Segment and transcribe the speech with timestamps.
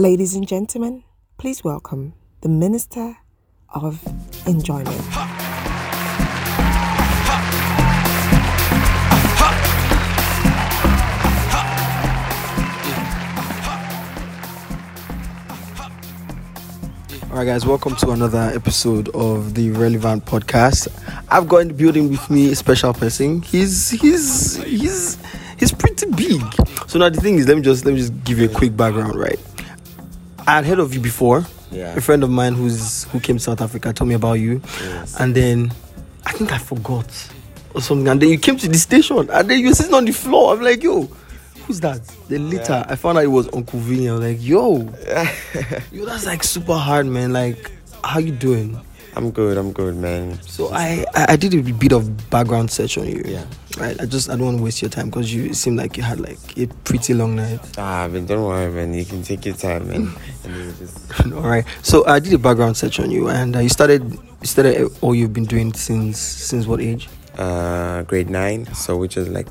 [0.00, 1.02] Ladies and gentlemen,
[1.38, 3.16] please welcome the Minister
[3.74, 4.00] of
[4.46, 4.94] Enjoyment.
[17.24, 20.86] All right, guys, welcome to another episode of the Relevant Podcast.
[21.28, 23.42] I've got in the building with me a special person.
[23.42, 25.18] He's he's he's
[25.58, 26.40] he's pretty big.
[26.86, 28.76] So now the thing is, let me just let me just give you a quick
[28.76, 29.40] background, right?
[30.48, 31.44] I had heard of you before.
[31.70, 31.94] Yeah.
[31.94, 35.14] A friend of mine who's who came to South Africa told me about you, Yes.
[35.20, 35.70] and then
[36.24, 37.06] I think I forgot
[37.74, 38.08] or something.
[38.08, 40.54] And then you came to the station, and then you were sitting on the floor.
[40.54, 41.08] I'm like, yo.
[41.66, 42.00] Who's that?
[42.30, 44.08] Then later I found out it was Uncle Vinny.
[44.08, 44.78] I was like, yo,
[45.92, 47.34] yo, that's like super hard, man.
[47.34, 47.70] Like,
[48.02, 48.80] how you doing?
[49.16, 49.56] I'm good.
[49.58, 50.40] I'm good, man.
[50.42, 53.22] So I, I did a bit of background search on you.
[53.24, 53.44] Yeah.
[53.78, 54.00] Right.
[54.00, 56.20] I just I don't want to waste your time because you seem like you had
[56.20, 57.60] like a pretty long night.
[57.78, 58.94] Ah, but don't worry, man.
[58.94, 60.12] You can take your time, man.
[60.78, 61.64] just All right.
[61.82, 65.14] So I did a background search on you, and uh, you started you started all
[65.14, 67.08] you've been doing since since what age?
[67.38, 69.46] uh, grade nine, so which is like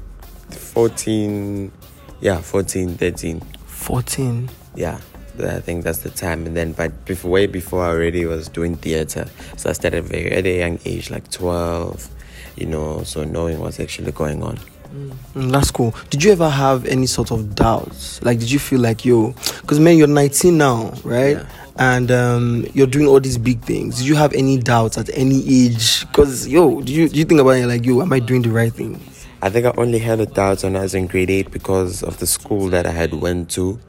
[0.51, 1.71] 14,
[2.19, 3.41] yeah, 14, 13.
[3.65, 4.49] Fourteen.
[4.75, 4.99] Yeah,
[5.41, 6.45] I think that's the time.
[6.45, 9.27] And then, but before, way before, I already was doing theater.
[9.57, 12.09] So I started very at a young age, like 12,
[12.55, 14.57] you know, so knowing what's actually going on.
[14.93, 15.93] Mm, that's cool.
[16.09, 18.21] Did you ever have any sort of doubts?
[18.23, 19.33] Like, did you feel like yo?
[19.61, 21.37] Because man, you're 19 now, right?
[21.37, 21.49] Yeah.
[21.79, 23.97] And um, you're doing all these big things.
[23.97, 26.07] Did you have any doubts at any age?
[26.07, 28.01] Because yo, do you do you think about it like yo?
[28.01, 28.99] Am I doing the right thing?
[29.39, 32.17] I think I only had a doubt when I was in grade eight because of
[32.17, 33.79] the school that I had went to,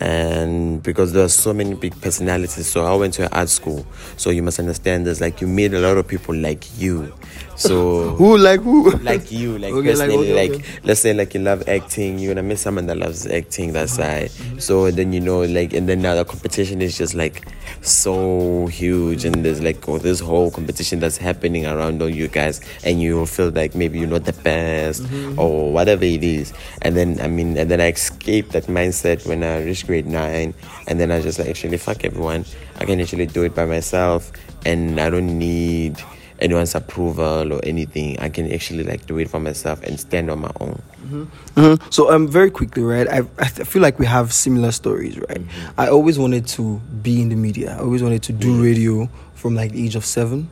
[0.00, 2.66] and because there are so many big personalities.
[2.66, 3.86] So I went to an art school.
[4.16, 7.12] So you must understand, there's like you meet a lot of people like you.
[7.56, 8.90] So Who like who?
[9.00, 10.80] like you, like Okay, like, personally, okay, like, okay.
[10.82, 13.74] let's say like you love acting, you're gonna meet someone that loves acting.
[13.74, 14.30] That's right.
[14.58, 17.46] So then you know, like, and then now the competition is just like
[17.82, 22.62] so huge, and there's like oh, this whole competition that's happening around all you guys,
[22.82, 25.38] and you feel like maybe you're not the best mm-hmm.
[25.38, 26.54] or whatever it is.
[26.80, 30.54] And then I mean, and then I escaped that mindset when I reached grade nine,
[30.86, 32.46] and then I just like actually fuck everyone.
[32.78, 34.30] I can actually do it by myself,
[34.64, 35.98] and I don't need
[36.38, 38.18] anyone's approval or anything.
[38.20, 40.80] I can actually like do it for myself and stand on my own.
[41.10, 41.82] Mhm.
[41.90, 43.08] So um, very quickly, right?
[43.10, 45.42] I I feel like we have similar stories, right?
[45.76, 47.74] I always wanted to be in the media.
[47.76, 50.48] I always wanted to do radio from like the age of seven.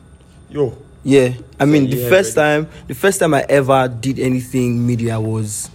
[0.51, 0.75] Yo.
[1.03, 2.43] Yeah, I mean you the first radio?
[2.43, 2.61] time,
[2.91, 5.71] the first time I ever did anything media was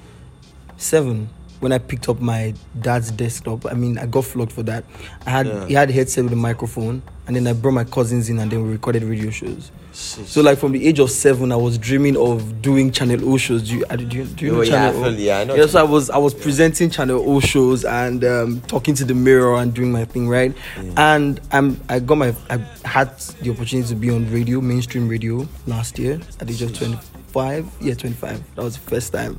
[0.77, 1.33] seven
[1.65, 3.65] when I picked up my dad's desktop.
[3.67, 4.85] I mean, I got flogged for that.
[5.27, 5.67] I had Yeah.
[5.67, 8.51] he had a headset with a microphone, and then I brought my cousins in, and
[8.51, 9.71] then we recorded radio shows.
[9.93, 13.63] So like from the age of seven, I was dreaming of doing Channel O shows.
[13.69, 15.11] Do you do you, do you know Oh, yeah, Channel I O?
[15.11, 18.61] yeah, I know Yeah, so I was I was presenting Channel O shows and um,
[18.67, 20.53] talking to the mirror and doing my thing, right?
[20.97, 25.47] And I'm I got my I had the opportunity to be on radio, mainstream radio
[25.67, 27.67] last year at the age of 25.
[27.81, 28.43] Yeah, 25.
[28.57, 29.39] That was the first time.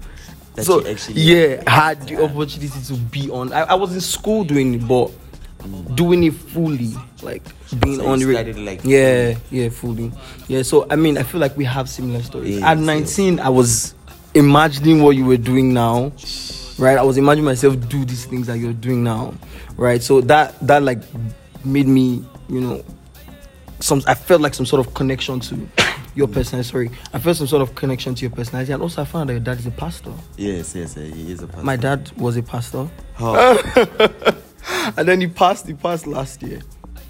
[0.56, 3.52] That so you actually- yeah, I had the opportunity to be on.
[3.54, 5.12] I, I was in school doing it, but
[5.96, 6.94] doing it fully,
[7.24, 7.42] like
[7.80, 10.12] being So on the ra- started, like, yeah, yeah, fully.
[10.48, 12.56] Yeah, so I mean, I feel like we have similar stories.
[12.60, 12.86] Yes, At yes.
[12.86, 13.96] 19, I was
[14.34, 16.12] imagining what you were doing now,
[16.78, 16.98] right?
[16.98, 19.34] I was imagining myself do these things that you're doing now,
[19.78, 20.02] right?
[20.04, 21.00] So that that like
[21.66, 22.84] made me, you know,
[23.80, 24.02] some.
[24.08, 25.68] I felt like some sort of connection to
[26.16, 26.70] your personality.
[26.70, 29.28] Sorry, I felt some sort of connection to your personality, and also I found out
[29.28, 30.14] that your dad is a pastor.
[30.38, 31.64] Yes, yes, eh, he is a pastor.
[31.64, 33.36] My dad was a pastor, How?
[34.98, 35.68] and then he passed.
[35.68, 36.62] He passed last year.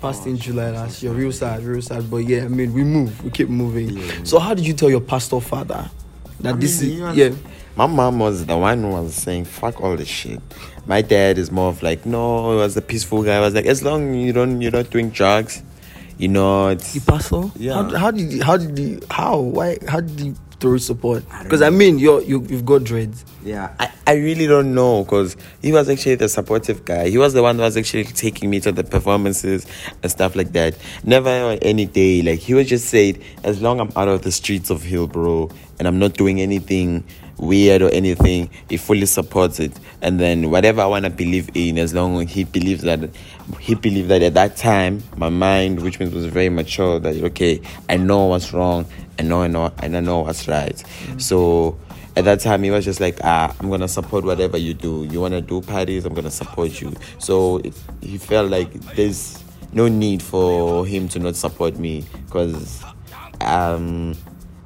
[0.02, 1.14] Passed in July last year.
[1.14, 2.12] Real sad, real sad.
[2.12, 3.24] But yeah, I mean, we move.
[3.24, 3.98] We keep moving.
[3.98, 4.24] Yeah.
[4.24, 5.90] So how did you tell your pastor father
[6.42, 7.36] that I this mean, is he yeah?
[7.78, 10.42] My mom was the one who was saying, fuck all this shit.
[10.86, 13.36] My dad is more of like, no, he was a peaceful guy.
[13.36, 15.62] I was like, as long you don't, you're not doing drugs,
[16.18, 16.94] you know, it's.
[16.94, 17.44] The pastor?
[17.56, 17.74] Yeah.
[17.74, 21.24] How, how did he, how did he how why how did he throw support?
[21.44, 23.26] Because I mean, you're you you've got dreads.
[23.44, 27.10] Yeah, I, I really don't know because he was actually the supportive guy.
[27.10, 29.68] He was the one that was actually taking me to the performances
[30.02, 30.78] and stuff like that.
[31.04, 34.32] Never on any day, like he would just say, as long I'm out of the
[34.32, 37.04] streets of Hillbrow and I'm not doing anything
[37.38, 39.78] weird or anything, he fully supports it.
[40.02, 43.10] And then whatever I want to believe in, as long as he believes that,
[43.60, 47.62] he believed that at that time, my mind, which means was very mature, that okay,
[47.90, 48.86] I know what's wrong,
[49.20, 50.82] I know, I know, and I know what's right.
[51.18, 51.78] So
[52.18, 55.20] at that time he was just like ah i'm gonna support whatever you do you
[55.20, 59.44] want to do parties i'm gonna support you so it, he felt like there's
[59.74, 62.84] no need for him to not support me because
[63.42, 64.16] um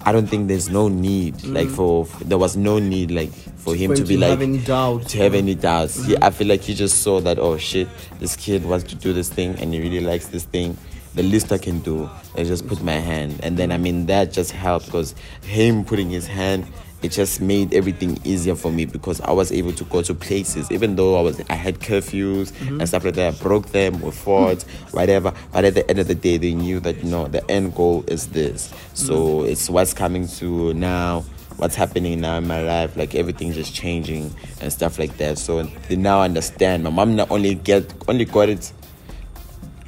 [0.01, 1.75] I don't think there's no need like mm.
[1.75, 4.57] for there was no need like for him For to be to like have any
[4.59, 5.07] doubt.
[5.09, 6.05] to have any doubts.
[6.05, 6.23] He, mm-hmm.
[6.23, 7.87] I feel like he just saw that oh shit,
[8.19, 10.77] this kid wants to do this thing and he really likes this thing.
[11.15, 14.31] The least I can do is just put my hand, and then I mean that
[14.31, 16.67] just helped because him putting his hand,
[17.01, 20.71] it just made everything easier for me because I was able to go to places,
[20.71, 22.85] even though I was I had curfews and mm-hmm.
[22.85, 23.33] stuff like that.
[23.33, 24.61] I broke them or fought,
[24.91, 25.33] whatever.
[25.51, 28.03] But at the end of the day, they knew that you know the end goal
[28.07, 28.73] is this.
[28.93, 29.51] So mm-hmm.
[29.51, 31.23] it's what's coming to now
[31.59, 35.37] what's happening now in my life, like everything just changing and stuff like that.
[35.37, 36.83] So they now understand.
[36.83, 38.71] My mom not only get only got it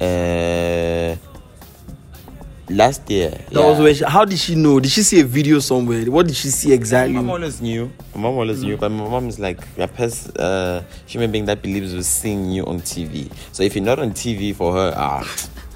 [0.00, 1.16] uh
[2.72, 3.30] last year.
[3.50, 4.80] That was where she, how did she know?
[4.80, 6.10] Did she see a video somewhere?
[6.10, 7.14] What did she see exactly?
[7.14, 7.90] My mom always knew.
[8.14, 11.62] My mom always knew, but my mom is like a person, uh, human being that
[11.62, 13.30] believes with seeing you on TV.
[13.52, 15.22] So if you're not on TV for her, ah,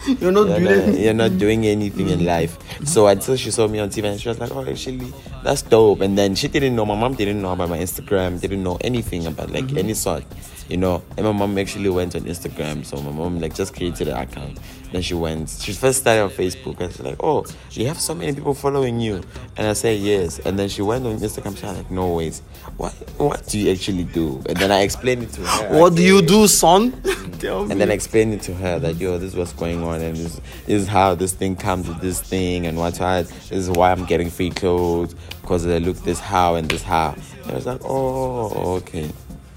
[0.06, 1.02] You're not you're doing not, anything.
[1.02, 2.58] you're not doing anything in life.
[2.84, 5.12] So until she saw me on TV and she was like, oh, actually,
[5.42, 6.00] that's dope.
[6.00, 9.26] And then she didn't know, my mom didn't know about my Instagram, didn't know anything
[9.26, 9.78] about like mm-hmm.
[9.78, 10.24] any sort,
[10.68, 11.02] you know.
[11.16, 12.84] And my mom actually went on Instagram.
[12.84, 14.58] So my mom like just created an account.
[14.92, 18.14] Then she went, she first started on Facebook and she's like, oh, you have so
[18.14, 19.22] many people following you.
[19.56, 20.38] And I said, yes.
[20.40, 21.54] And then she went on Instagram.
[21.54, 22.40] She's like, no, wait,
[22.76, 24.42] what, what do you actually do?
[24.48, 25.78] And then I explained it to her.
[25.80, 26.92] What do you do, son?
[27.38, 27.72] Tell me.
[27.72, 30.40] and then explain it to her that yo, this is what's going on, and this,
[30.64, 33.92] this is how this thing comes with this thing, and what's how this is why
[33.92, 37.14] I'm getting free clothes because they look this how and this how.
[37.42, 39.10] And I was like, oh, okay.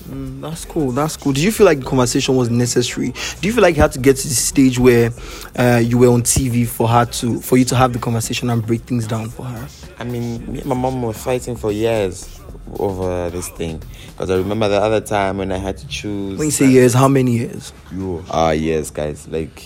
[0.10, 0.92] Mm, that's cool.
[0.92, 1.34] That's cool.
[1.34, 3.14] Did you feel like the conversation was necessary?
[3.42, 5.12] Do you feel like you had to get to the stage where
[5.56, 8.66] uh, you were on TV for her to, for you to have the conversation and
[8.66, 9.68] break things down for her?
[10.00, 12.40] I mean, me and my mom were fighting for years
[12.78, 16.38] over this thing because I remember the other time when I had to choose.
[16.38, 17.74] When you say years, how many years?
[17.92, 19.28] You ah years, guys.
[19.28, 19.64] Like,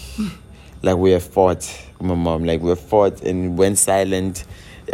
[0.81, 1.67] like we have fought.
[1.99, 4.45] with My mom, like we have fought and went silent.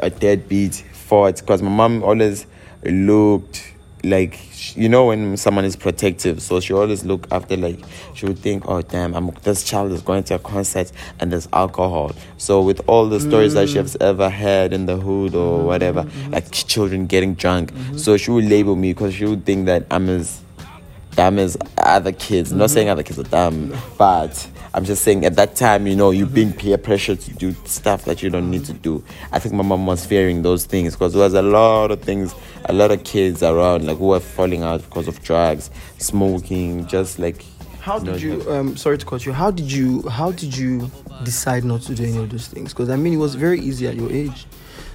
[0.04, 2.46] A deadbeat fought because my mom always
[2.84, 3.74] looked
[4.04, 4.38] like
[4.76, 7.80] you know when someone is protective so she always look after like
[8.14, 11.48] she would think oh damn I'm, this child is going to a concert and there's
[11.54, 12.12] alcohol.
[12.38, 16.04] So with all the stories that she has ever had in the hood or whatever
[16.04, 16.32] mm-hmm.
[16.32, 17.74] like children getting drunk.
[17.74, 17.98] Mm-hmm.
[17.98, 20.42] So she would label me because she would think that i'm as
[21.12, 22.52] dumb as other kids.
[22.52, 26.12] Not saying other kids are dumb, but I'm just saying at that time, you know,
[26.12, 29.04] you being peer pressure to do stuff that you don't need to do.
[29.32, 32.36] I think my mom was fearing those things because there was a lot of things,
[32.66, 37.20] a lot of kids around like who were falling out because of drugs, smoking, just
[37.20, 37.44] like.
[37.80, 38.52] How know, did you?
[38.52, 39.34] Um, sorry to cut you.
[39.34, 40.08] How did you?
[40.10, 40.92] How did you
[41.24, 42.74] decide not to do any of those things?
[42.74, 44.46] Because I mean, it was very easy at your age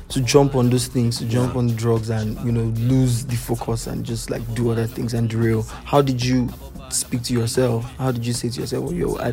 [0.09, 3.87] to jump on those things, to jump on drugs, and you know lose the focus
[3.87, 5.63] and just like do other things and derail.
[5.63, 6.49] How did you
[6.91, 7.85] speak to yourself?
[7.99, 9.33] How did you say to yourself, "Well, yo, I,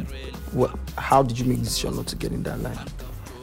[0.54, 0.78] what?
[0.98, 2.80] How did you make the decision not to get in that line?"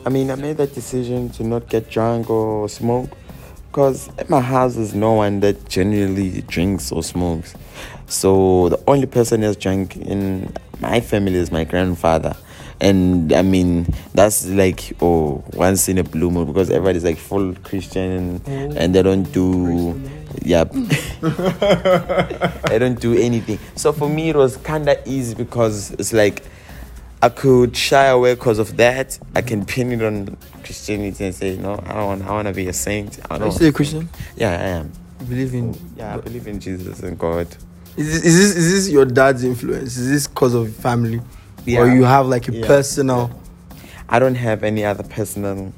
[0.06, 3.10] I mean, I made that decision to not get drunk or smoke
[3.68, 7.54] because at my house there's no one that genuinely drinks or smokes.
[8.06, 12.36] So the only person that's drunk in my family is my grandfather.
[12.80, 17.54] And I mean, that's like, oh, once in a blue moon because everybody's like full
[17.56, 18.92] Christian and mm.
[18.92, 20.00] they don't do,
[20.42, 20.64] yeah,
[22.68, 23.58] they don't do anything.
[23.74, 26.44] So for me, it was kind of easy because it's like,
[27.20, 29.18] I could shy away because of that.
[29.34, 32.22] I can pin it on Christianity and say, no, I don't want.
[32.22, 33.18] I want to be a saint.
[33.28, 33.52] I Are you don't.
[33.52, 34.08] still a Christian?
[34.36, 34.92] Yeah, I am.
[35.20, 35.76] You believe in?
[35.96, 37.48] Yeah, I believe in Jesus and God.
[37.96, 39.96] Is this, is this is this your dad's influence?
[39.96, 41.20] Is this because of family,
[41.66, 42.66] or you have like a Yeah.
[42.66, 43.30] personal?
[44.08, 45.72] I don't have any other personal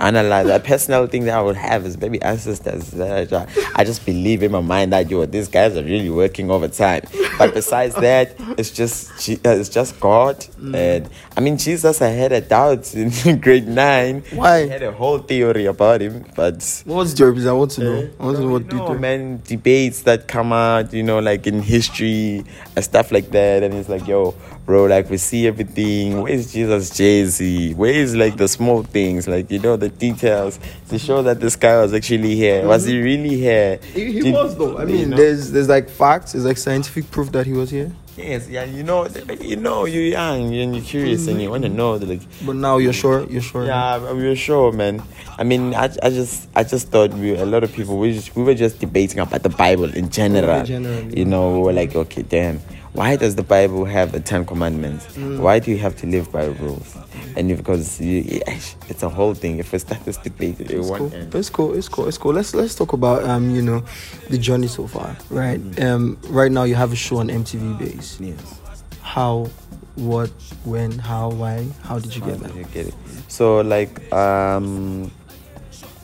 [0.00, 0.48] analyze.
[0.48, 2.98] A personal thing that I would have is maybe ancestors.
[3.00, 7.02] I I just believe in my mind that yo, these guys are really working overtime.
[7.38, 10.44] But besides that, it's just uh, it's just God.
[10.74, 14.24] And I mean, Jesus, I had a doubt in grade nine.
[14.32, 14.62] Why?
[14.62, 16.82] I had a whole theory about him, but.
[16.86, 17.50] What's your reason?
[17.50, 18.10] I want to know.
[18.18, 18.98] I want to know what you no, do.
[18.98, 23.62] man, debates that come out, you know, like in history and stuff like that.
[23.62, 24.34] And it's like, yo,
[24.66, 26.20] bro, like we see everything.
[26.22, 27.74] Where's Jesus Jay Z?
[27.74, 30.58] Where's like the small things, like, you know, the details
[30.88, 32.66] to show that this guy was actually here?
[32.66, 33.78] Was he really here?
[33.94, 34.76] He, he Did- was though.
[34.76, 35.16] I you mean, know?
[35.16, 37.92] there's there's like facts, there's like scientific proof that he was here.
[38.16, 39.06] Yes, yeah, you know,
[39.42, 42.78] you know, you're young and you're curious and you want to know, like, But now
[42.78, 43.26] you're sure.
[43.28, 43.66] You're sure.
[43.66, 45.02] Yeah, we're sure, man.
[45.38, 48.34] I mean, I, I just I just thought we a lot of people we just
[48.34, 50.64] we were just debating about the Bible in general.
[50.64, 51.14] generally.
[51.18, 52.60] You know, we were like, okay, damn,
[52.96, 55.04] why does the Bible have the Ten Commandments?
[55.16, 56.96] Why do you have to live by rules?
[57.36, 58.40] And because you,
[58.88, 59.58] it's a whole thing.
[59.58, 61.14] If we start this debate, it It's won't cool.
[61.14, 61.34] end.
[61.34, 61.74] It's cool.
[61.74, 62.08] It's cool.
[62.08, 62.32] It's cool.
[62.32, 63.84] Let's let's talk about um you know
[64.30, 65.16] the journey so far.
[65.30, 65.60] Right.
[65.80, 66.18] Um.
[66.28, 68.18] Right now you have a show on MTV Base.
[68.20, 68.60] Yes.
[69.02, 69.48] How,
[69.94, 70.30] what,
[70.64, 71.64] when, how, why?
[71.82, 72.56] How did you How get did that?
[72.56, 72.94] you get it?
[73.28, 75.10] So like um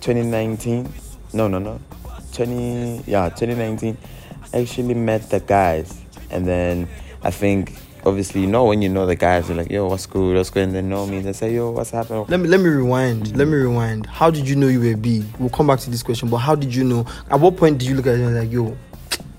[0.00, 0.88] 2019.
[1.32, 1.80] No, no, no.
[2.34, 3.96] 20 yeah, 2019.
[4.54, 6.01] I actually met the guys,
[6.32, 6.88] and then
[7.22, 7.74] I think
[8.04, 10.64] obviously you know when you know the guys, you're like, yo, what's good, what's good,
[10.64, 11.20] and they know me.
[11.20, 12.24] They say, yo, what's happening?
[12.28, 13.36] Let me let me rewind.
[13.36, 14.06] Let me rewind.
[14.06, 15.24] How did you know you were big?
[15.38, 17.06] We'll come back to this question, but how did you know?
[17.30, 18.76] At what point did you look at it and like, yo,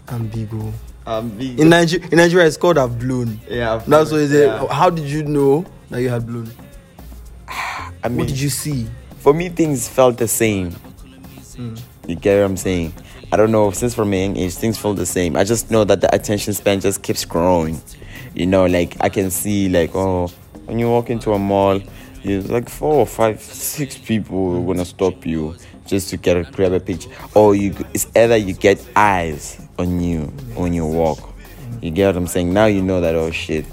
[0.07, 0.73] I'm big, oh.
[1.05, 1.59] Um, big.
[1.59, 3.37] In Nigeria, in Nigeria, it's called I've blown.
[3.49, 4.45] yeah, of That's what course, it is.
[4.45, 4.67] yeah.
[4.71, 6.49] How did you know that you had blown?
[8.05, 8.87] I mean, What did you see?
[9.19, 10.75] for me things felt the same
[12.07, 12.93] you get what i'm saying
[13.33, 15.35] i don't know since from young age things feel the same.
[15.35, 17.81] I just know that the attention span just keeps growing.
[18.35, 20.27] You know like i can see like oh
[20.65, 21.81] when you walk into a mall
[22.23, 25.55] there's like four or five six people are gonna stop you
[25.87, 27.09] just to get a grab a picture.
[27.33, 30.25] Or you it's either you get eyes on you
[30.55, 31.33] when you walk.
[31.81, 32.53] You get what i'm saying?
[32.53, 33.65] Now you know that oh shit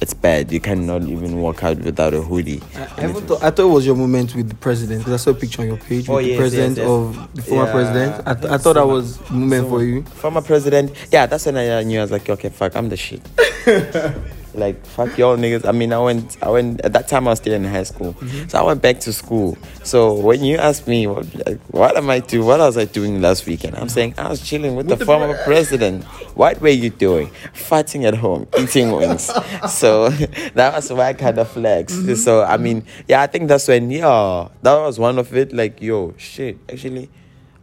[0.00, 3.64] it's bad you cannot even walk out without a hoodie I, even thought, I thought
[3.66, 6.08] it was your moment with the president because I saw a picture on your page
[6.08, 6.88] with Oh, the president yes, yes.
[6.88, 7.72] of the former Yeah.
[7.72, 8.22] president.
[8.26, 10.02] I, th- I thought that was moment for you.
[10.04, 10.92] former president.
[11.10, 13.22] Yeah, that's when I knew I was like, okay, fuck, I'm the shit.
[14.54, 15.66] like fuck y'all niggas.
[15.66, 18.14] I mean, I went, I went at that time I was still in high school,
[18.14, 18.48] Mm-hmm.
[18.48, 19.56] so I went back to school.
[19.84, 22.46] So when you ask me, what, like, what am I doing?
[22.46, 23.76] What was I doing last weekend?
[23.76, 26.04] I'm saying I was chilling with, the, former president.
[26.34, 27.30] What were you doing?
[27.52, 29.30] Fighting at home, eating wings.
[29.70, 30.08] so
[30.54, 31.94] that was why I kind of flex.
[31.94, 32.14] Mm-hmm.
[32.14, 35.52] So I mean, yeah, I think that's when yeah, that was one of it.
[35.52, 37.10] Like yo, shit, actually.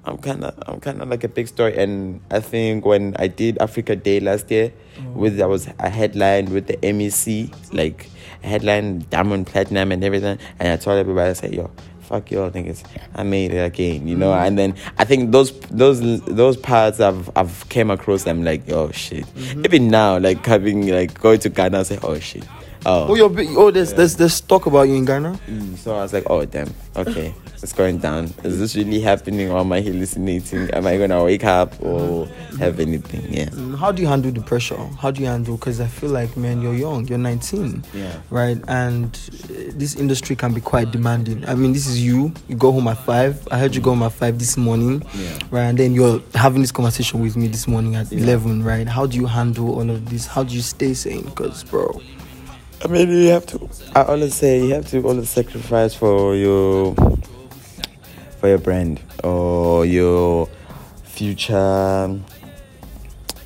[0.05, 3.27] I'm kind of I'm kind of like a big story, and I think when I
[3.27, 5.13] did Africa Day last year, mm.
[5.13, 8.07] with I was a headline with the MEC, like
[8.43, 11.71] headline diamond platinum and everything, and I told everybody I said, "Yo,
[12.01, 12.83] fuck y'all niggas,
[13.15, 14.31] I made it again," you know.
[14.31, 14.47] Mm.
[14.47, 18.91] And then I think those those those parts I've I've came across, I'm like, "Oh
[18.91, 19.65] shit!" Mm-hmm.
[19.65, 22.45] Even now, like having like going to Ghana, I say, "Oh shit."
[22.85, 23.31] Oh, Oh, you're.
[23.57, 25.39] Oh, there's, there's there's talk about you in Ghana.
[25.47, 28.25] Mm, So I was like, oh damn, okay, it's going down.
[28.43, 30.69] Is this really happening or am I hallucinating?
[30.71, 32.27] Am I gonna wake up or
[32.59, 33.25] have anything?
[33.33, 33.45] Yeah.
[33.49, 34.77] Mm, How do you handle the pressure?
[34.99, 35.57] How do you handle?
[35.57, 37.07] Because I feel like, man, you're young.
[37.07, 37.83] You're 19.
[37.93, 38.17] Yeah.
[38.29, 38.57] Right.
[38.67, 39.07] And
[39.45, 41.43] uh, this industry can be quite demanding.
[41.47, 42.33] I mean, this is you.
[42.47, 43.47] You go home at five.
[43.51, 45.01] I heard you go home at five this morning.
[45.15, 45.39] Yeah.
[45.49, 45.63] Right.
[45.63, 48.63] And then you're having this conversation with me this morning at 11.
[48.63, 48.87] Right.
[48.87, 50.27] How do you handle all of this?
[50.27, 51.23] How do you stay sane?
[51.23, 51.99] Because, bro.
[52.85, 53.67] I mean, you have to.
[53.95, 56.93] I always say you have to always sacrifice for your
[58.37, 60.47] for your brand or your
[61.03, 62.21] future.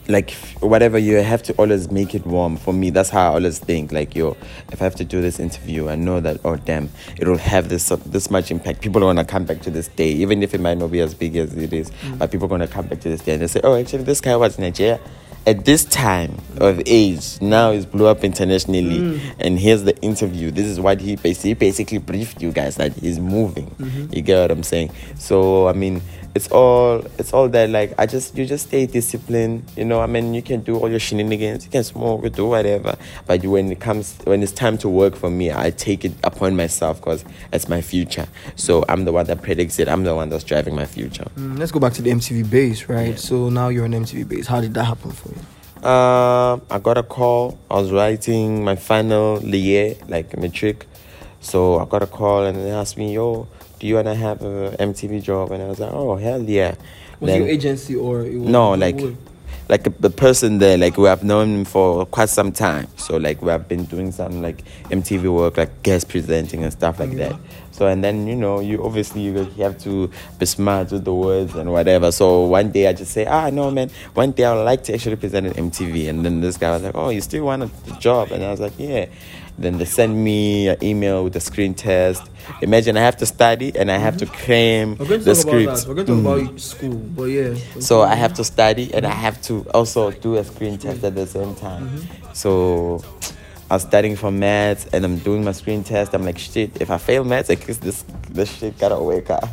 [0.10, 2.58] Like whatever you have to always make it warm.
[2.58, 3.94] For me, that's how I always think.
[3.94, 4.36] Like yo,
[4.74, 7.70] if I have to do this interview, I know that oh damn, it will have
[7.70, 8.82] this this much impact.
[8.82, 11.14] People are gonna come back to this day, even if it might not be as
[11.14, 11.92] big as it is.
[11.92, 12.18] Mm.
[12.18, 14.20] But people are gonna come back to this day and they say, oh, actually, this
[14.20, 15.00] guy was in Nigeria
[15.46, 17.42] at this time of age.
[17.42, 19.36] Now he's blew up internationally, mm.
[19.40, 20.52] and here's the interview.
[20.52, 23.72] This is what he basically he basically briefed you guys that he's moving.
[23.72, 24.14] Mm-hmm.
[24.14, 24.92] You get what I'm saying?
[25.16, 26.02] So I mean,
[26.36, 29.64] it's all it's all that like I just you just stay disciplined.
[29.76, 32.46] You know, I mean, you can do all your shenanigans, you can smoke, you do
[32.46, 32.98] whatever.
[33.26, 36.56] But when it comes when it's time to work for me, I take it upon
[36.56, 38.28] myself because it's my future.
[38.56, 39.88] So I'm the one that predicts it.
[39.88, 41.26] I'm the one that's driving my future.
[41.36, 42.88] Mm, let's go back to the MTV base.
[42.88, 43.18] Right.
[43.18, 44.48] So now you're on MTV base.
[44.48, 45.88] How did that happen for you?
[45.88, 47.58] Um, I got a call.
[47.72, 50.86] I was writing my final year, like matric.
[51.42, 53.48] So I got a call and they asked me, "Yo,
[53.80, 56.76] do you wanna have a MTV job?" And I was like, "Oh hell yeah!"
[57.20, 59.14] Was Then- your agency or it was no, like, whole-
[59.68, 62.88] like the person there, like we have known him for quite some time.
[62.98, 67.00] So like we have been doing some like MTV work, like guest presenting and stuff
[67.00, 67.36] like that.
[67.72, 70.10] So and then you know you obviously you have to
[70.40, 72.12] be smart with the words and whatever.
[72.12, 74.94] So one day I just say, ah no man, one day I would like to
[74.96, 76.10] actually present at MTV.
[76.10, 77.70] And then this guy was like, oh you still want a
[78.00, 78.32] job?
[78.32, 79.06] And I was like, yeah.
[79.60, 82.24] Then they send me an email with a screen test.
[82.62, 84.46] Imagine I have to study and I have to mm-hmm.
[84.46, 85.64] cram We're going to the talk script.
[85.64, 85.88] about that.
[85.88, 86.60] We're going to talk about mm.
[86.60, 87.56] school, but yeah.
[87.80, 91.14] So I have to study and I have to also do a screen test at
[91.16, 91.90] the same time.
[91.90, 92.34] Mm-hmm.
[92.34, 93.04] So
[93.70, 96.14] I was studying for maths and I'm doing my screen test.
[96.16, 99.50] I'm like, shit, if I fail maths, I guess this this shit gotta wake up.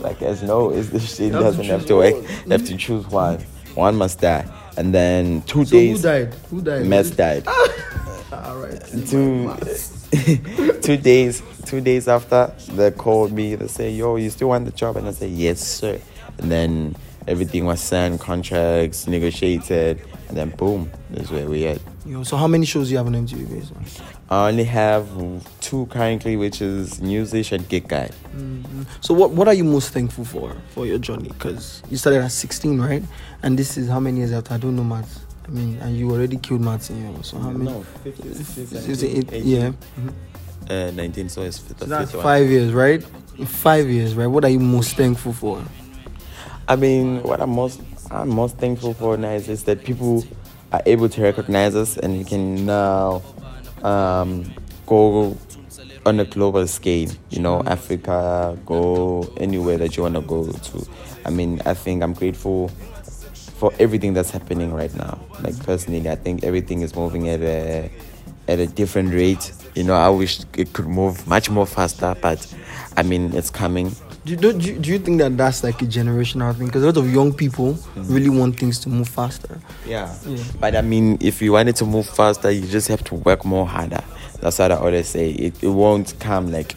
[0.00, 2.14] Like, as no, is this shit You have to doesn't have choose to wake.
[2.14, 2.24] one.
[2.46, 3.38] You have to choose one.
[3.74, 4.46] One must die.
[4.76, 6.34] And then two So days, who died?
[6.50, 6.86] Who died?
[6.86, 7.44] maths died.
[9.06, 9.54] Two
[10.82, 14.70] two days two days after they called me they say yo you still want the
[14.70, 16.00] job and i say yes sir
[16.38, 16.96] and then
[17.26, 22.46] everything was signed contracts negotiated and then boom that's where we at Yo, so how
[22.46, 23.70] many shows do you have on MTV base?
[23.70, 23.84] man?
[24.30, 25.06] i only have
[25.60, 28.82] two currently which is music and gig guide mm-hmm.
[29.02, 31.28] So what what are you most thankful for for your journey?
[31.28, 33.02] Because you started at 16, right?
[33.42, 34.54] And this is how many years after?
[34.54, 35.02] I don't know.
[35.48, 37.22] I mean, and you already killed maths in you.
[37.22, 37.82] So how many?
[38.04, 39.72] 15, 16, Is it eight- yeah.
[39.98, 40.12] Mhm.
[40.70, 42.22] uh, 19 so it's fifth, So that's fifth one.
[42.22, 43.02] five years, right?
[43.38, 44.26] in five years, right?
[44.26, 45.62] What are you most thankful for?
[46.66, 50.24] I mean, what I'm most I'm most thankful for now is, is that people
[50.72, 53.22] are able to recognize us, and you can now
[53.82, 54.44] um,
[54.86, 55.36] go
[56.04, 57.10] on a global scale.
[57.30, 60.86] You know, Africa, go anywhere that you want to go to.
[61.24, 62.70] I mean, I think I'm grateful
[63.58, 65.18] for everything that's happening right now.
[65.42, 67.90] Like personally, I think everything is moving at a
[68.46, 69.52] at a different rate.
[69.74, 72.54] You know, I wish it could move much more faster, but
[72.96, 73.92] I mean, it's coming.
[74.24, 76.66] Do you, do, do you think that that's like a generational thing?
[76.66, 78.10] Because a lot of young people mm.
[78.10, 79.58] really want things to move faster.
[79.86, 80.14] Yeah.
[80.26, 80.42] Yeah.
[80.60, 83.44] But I mean, if you want it to move faster, you just have to work
[83.44, 84.02] more harder.
[84.40, 85.30] That's what I always say.
[85.30, 86.74] It, it won't come like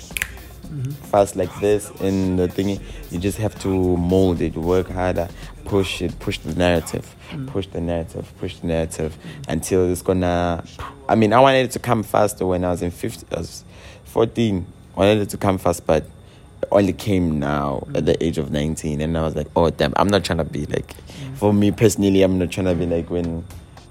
[0.72, 0.92] mm-hmm.
[0.92, 2.80] fast like this in the thing.
[3.10, 5.28] You just have to mold it, work harder,
[5.72, 7.48] push it, push the narrative, mm.
[7.48, 10.62] push the narrative, push the narrative until it's gonna.
[11.08, 13.64] I mean, I wanted it to come faster when I was in 50, I was
[14.04, 14.68] 14.
[14.94, 17.98] I wanted it to come fast, but it only came now mm.
[17.98, 19.00] at the age of 19.
[19.00, 21.38] And I was like, oh, damn, I'm not trying to be like, mm.
[21.38, 23.46] for me personally, I'm not trying to be like when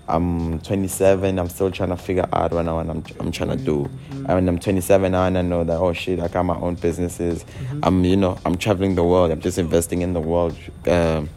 [0.07, 3.57] I'm 27, I'm still trying to figure out what I want, I'm, I'm trying to
[3.57, 3.85] do.
[3.85, 4.27] Mm-hmm.
[4.27, 6.75] And when I'm 27, I want to know that, oh shit, I got my own
[6.75, 7.45] businesses.
[7.45, 7.81] Mm-hmm.
[7.85, 9.31] I'm, you know, I'm traveling the world.
[9.31, 10.59] I'm just investing in the world.
[10.87, 11.31] Um,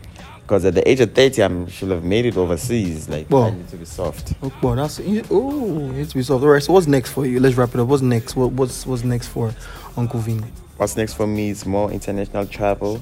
[0.43, 3.07] Because at the age of 30, I should have made it overseas.
[3.07, 4.33] Like, I need to be soft.
[4.43, 4.99] Oh, well, that's
[5.31, 6.43] oh, it's resolved.
[6.43, 6.61] All right.
[6.61, 7.39] So what's next for you?
[7.39, 7.87] Let's wrap it up.
[7.87, 8.35] What's next?
[8.35, 9.53] What, what's what's next for
[9.95, 10.43] Uncle Vinny?
[10.75, 13.01] What's next for me is more international travel.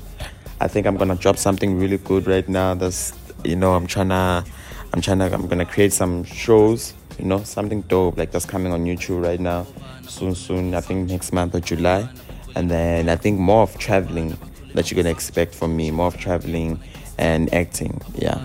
[0.60, 2.76] I think I'm gonna drop something really good right now.
[2.76, 4.46] That's you know I'm trying to,
[4.94, 6.94] I'm trying to, I'm gonna create some shows.
[7.18, 9.66] You know something dope like that's coming on YouTube right now.
[10.08, 10.76] Soon, soon.
[10.76, 12.08] I think next month or July,
[12.56, 14.38] and then I think more of traveling
[14.76, 15.90] that you're gonna expect from me.
[15.90, 16.80] More of traveling
[17.22, 18.01] and acting.
[18.16, 18.40] Yeah.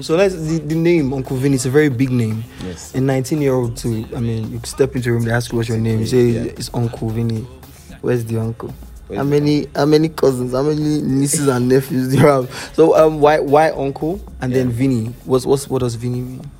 [0.00, 2.42] So let's the, the name Uncle Vinny is a very big name.
[2.64, 2.94] Yes.
[2.94, 4.06] A 19 year old too.
[4.16, 6.00] I mean, you step into a room, they ask you what's your name.
[6.00, 6.42] You say Yeah.
[6.56, 7.46] it's Uncle Vinny.
[8.00, 8.74] Where's the uncle?
[9.06, 10.52] Where's how many how many cousins?
[10.52, 12.70] How many nieces and nephews do you have?
[12.74, 15.06] So um, why why uncle and then Vinny?
[15.24, 16.50] What's what's what does Vinny mean?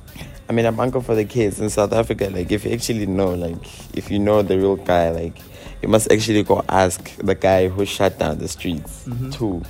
[0.47, 2.29] I mean, I'm uncle for the kids in South Africa.
[2.29, 3.55] Like, if you actually know, like,
[3.95, 5.37] if you know the real guy, like,
[5.81, 9.07] you must actually go ask the guy who shut down the streets.
[9.31, 9.63] Two,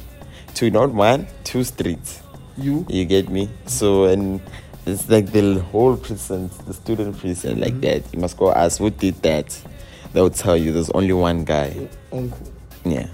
[0.53, 2.21] two, not one, two streets.
[2.57, 2.85] You?
[2.89, 3.49] You get me?
[3.65, 4.39] So, and
[4.85, 8.03] it's like the whole precinct, the student precinct, like that.
[8.13, 9.59] You must go ask who did that.
[10.13, 11.87] They'll tell you there's only one guy.
[12.11, 12.51] Uncle.
[12.85, 13.07] Yeah.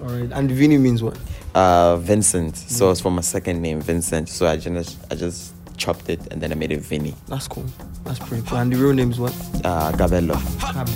[0.00, 0.30] All right.
[0.32, 1.18] And Vinny means what?
[1.54, 2.56] Uh, Vincent.
[2.56, 4.28] So it's for my second name, Vincent.
[4.28, 7.14] So I just, I just chopped it and then I made it Vinny.
[7.28, 7.64] That's cool.
[8.04, 8.58] That's pretty cool.
[8.58, 9.32] And the real name is what?
[9.64, 10.34] Uh, Gabello.
[10.60, 10.88] Gab.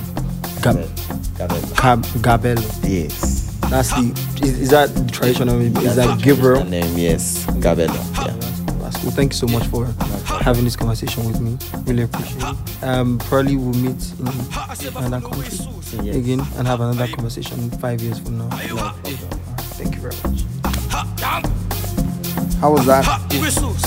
[0.62, 0.76] Gab.
[1.38, 1.76] Gabello.
[1.80, 2.02] Gab.
[2.22, 2.62] Gabello.
[2.88, 3.47] Yes.
[3.70, 4.12] That's the.
[4.42, 5.76] Is, is that the traditional name?
[5.78, 6.64] Is that The Gabriel?
[6.64, 7.44] name, yes.
[7.60, 7.92] Gabello.
[7.94, 8.32] Yeah, Yeah.
[8.80, 9.10] that's cool.
[9.10, 9.86] Thank you so much for
[10.42, 11.58] having this conversation with me.
[11.84, 12.84] Really appreciate it.
[12.84, 14.28] Um, probably we'll meet in
[14.96, 15.58] another country
[16.02, 16.16] Yes.
[16.16, 18.44] again and have another conversation five years from now.
[18.44, 18.94] Alright,
[19.78, 20.44] Thank you very much.
[22.60, 23.04] How was that?
[23.40, 23.82] Whistles.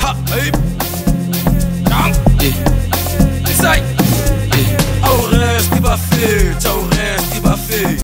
[0.00, 0.14] Ha,